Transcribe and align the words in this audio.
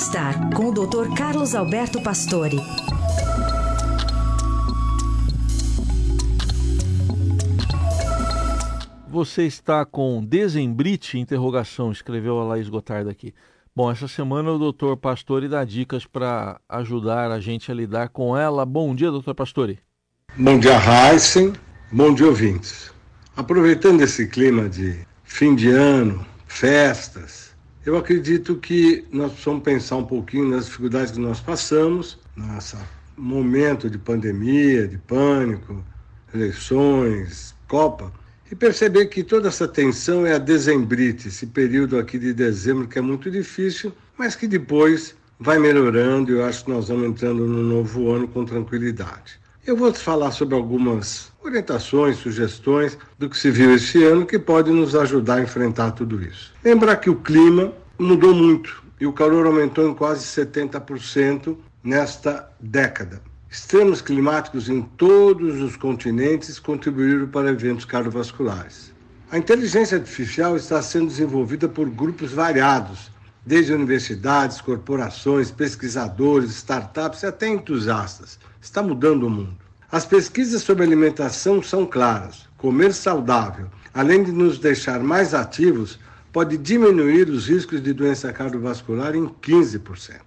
Bem-Estar, 0.00 0.54
com 0.54 0.70
o 0.70 0.72
Dr. 0.72 1.14
Carlos 1.14 1.54
Alberto 1.54 2.00
Pastore. 2.00 2.56
Você 9.10 9.42
está 9.42 9.84
com 9.84 10.24
desembrite? 10.24 11.18
Interrogação, 11.18 11.92
escreveu 11.92 12.38
a 12.38 12.44
Laís 12.44 12.70
Gotardo 12.70 13.10
aqui. 13.10 13.34
Bom, 13.76 13.90
essa 13.90 14.08
semana 14.08 14.50
o 14.50 14.58
doutor 14.58 14.96
Pastore 14.96 15.48
dá 15.48 15.64
dicas 15.66 16.06
para 16.06 16.58
ajudar 16.66 17.30
a 17.30 17.38
gente 17.38 17.70
a 17.70 17.74
lidar 17.74 18.08
com 18.08 18.34
ela. 18.34 18.64
Bom 18.64 18.94
dia, 18.94 19.10
doutor 19.10 19.34
Pastore. 19.34 19.80
Bom 20.34 20.58
dia, 20.58 20.78
Heisen. 20.78 21.52
Bom 21.92 22.14
dia, 22.14 22.26
ouvintes. 22.26 22.90
Aproveitando 23.36 24.00
esse 24.00 24.26
clima 24.28 24.66
de 24.66 24.98
fim 25.24 25.54
de 25.54 25.68
ano, 25.68 26.24
festas, 26.46 27.49
eu 27.84 27.96
acredito 27.96 28.56
que 28.56 29.04
nós 29.10 29.32
precisamos 29.32 29.62
pensar 29.62 29.96
um 29.96 30.04
pouquinho 30.04 30.48
nas 30.48 30.66
dificuldades 30.66 31.12
que 31.12 31.20
nós 31.20 31.40
passamos, 31.40 32.18
nesse 32.36 32.76
momento 33.16 33.88
de 33.88 33.96
pandemia, 33.96 34.86
de 34.86 34.98
pânico, 34.98 35.82
eleições, 36.34 37.54
Copa, 37.66 38.12
e 38.50 38.54
perceber 38.54 39.06
que 39.06 39.22
toda 39.22 39.48
essa 39.48 39.66
tensão 39.66 40.26
é 40.26 40.34
a 40.34 40.38
dezembrite, 40.38 41.28
esse 41.28 41.46
período 41.46 41.98
aqui 41.98 42.18
de 42.18 42.34
dezembro 42.34 42.88
que 42.88 42.98
é 42.98 43.02
muito 43.02 43.30
difícil, 43.30 43.92
mas 44.18 44.34
que 44.34 44.46
depois 44.48 45.14
vai 45.38 45.58
melhorando 45.58 46.32
e 46.32 46.34
eu 46.34 46.44
acho 46.44 46.64
que 46.64 46.70
nós 46.70 46.88
vamos 46.88 47.08
entrando 47.08 47.46
no 47.46 47.62
novo 47.62 48.10
ano 48.10 48.28
com 48.28 48.44
tranquilidade. 48.44 49.40
Eu 49.66 49.76
vou 49.76 49.92
te 49.92 49.98
falar 49.98 50.32
sobre 50.32 50.54
algumas 50.54 51.30
orientações, 51.44 52.16
sugestões 52.16 52.96
do 53.18 53.28
que 53.28 53.36
se 53.36 53.50
viu 53.50 53.74
esse 53.74 54.02
ano 54.02 54.24
que 54.24 54.38
pode 54.38 54.70
nos 54.70 54.94
ajudar 54.94 55.36
a 55.36 55.42
enfrentar 55.42 55.90
tudo 55.90 56.22
isso. 56.22 56.54
Lembrar 56.64 56.96
que 56.96 57.10
o 57.10 57.16
clima 57.16 57.70
mudou 57.98 58.34
muito 58.34 58.82
e 58.98 59.06
o 59.06 59.12
calor 59.12 59.46
aumentou 59.46 59.86
em 59.86 59.94
quase 59.94 60.24
70% 60.24 61.58
nesta 61.84 62.50
década. 62.58 63.20
Extremos 63.50 64.00
climáticos 64.00 64.70
em 64.70 64.80
todos 64.80 65.60
os 65.60 65.76
continentes 65.76 66.58
contribuíram 66.58 67.28
para 67.28 67.50
eventos 67.50 67.84
cardiovasculares. 67.84 68.94
A 69.30 69.36
inteligência 69.36 69.98
artificial 69.98 70.56
está 70.56 70.80
sendo 70.80 71.08
desenvolvida 71.08 71.68
por 71.68 71.88
grupos 71.90 72.32
variados, 72.32 73.10
desde 73.44 73.74
universidades, 73.74 74.60
corporações, 74.60 75.50
pesquisadores, 75.50 76.50
startups 76.50 77.22
e 77.22 77.26
até 77.26 77.48
entusiastas. 77.48 78.38
Está 78.60 78.82
mudando 78.82 79.24
o 79.24 79.30
mundo. 79.30 79.56
As 79.90 80.04
pesquisas 80.04 80.62
sobre 80.62 80.84
alimentação 80.84 81.62
são 81.62 81.86
claras. 81.86 82.46
Comer 82.58 82.92
saudável, 82.92 83.66
além 83.94 84.22
de 84.22 84.30
nos 84.30 84.58
deixar 84.58 85.00
mais 85.00 85.32
ativos, 85.32 85.98
pode 86.30 86.58
diminuir 86.58 87.28
os 87.30 87.48
riscos 87.48 87.82
de 87.82 87.92
doença 87.92 88.32
cardiovascular 88.32 89.16
em 89.16 89.26
15%. 89.26 90.20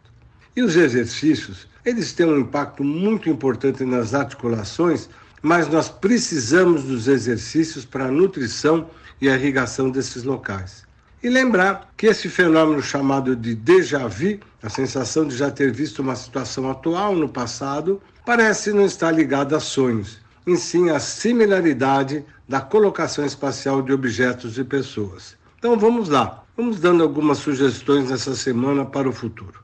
E 0.56 0.64
os 0.64 0.76
exercícios, 0.76 1.68
eles 1.86 2.12
têm 2.12 2.26
um 2.26 2.40
impacto 2.40 2.84
muito 2.84 3.30
importante 3.30 3.84
nas 3.86 4.14
articulações, 4.14 5.10
mas 5.42 5.68
nós 5.68 5.90
precisamos 5.90 6.84
dos 6.84 7.08
exercícios 7.08 7.86
para 7.86 8.06
a 8.06 8.12
nutrição 8.12 8.90
e 9.22 9.30
a 9.30 9.36
irrigação 9.36 9.90
desses 9.90 10.24
locais. 10.24 10.84
E 11.24 11.30
lembrar 11.30 11.90
que 11.96 12.08
esse 12.08 12.28
fenômeno 12.28 12.82
chamado 12.82 13.34
de 13.34 13.56
déjà 13.56 14.08
vu, 14.08 14.40
a 14.62 14.68
sensação 14.70 15.26
de 15.26 15.38
já 15.38 15.50
ter 15.50 15.72
visto 15.72 16.02
uma 16.02 16.18
situação 16.18 16.70
atual 16.70 17.16
no 17.16 17.30
passado, 17.30 18.02
parece 18.26 18.74
não 18.74 18.86
estar 18.86 19.10
ligado 19.10 19.56
a 19.56 19.60
sonhos, 19.62 20.20
em 20.46 20.58
sim 20.58 20.90
à 20.90 21.00
similaridade 21.00 22.26
da 22.46 22.60
colocação 22.60 23.26
espacial 23.26 23.82
de 23.82 23.94
objetos 23.94 24.58
e 24.58 24.66
pessoas. 24.66 25.38
Então 25.58 25.80
vamos 25.80 26.10
lá, 26.10 26.44
vamos 26.58 26.82
dando 26.82 27.02
algumas 27.02 27.38
sugestões 27.38 28.10
nessa 28.10 28.36
semana 28.36 28.84
para 28.84 29.08
o 29.08 29.14
futuro. 29.14 29.64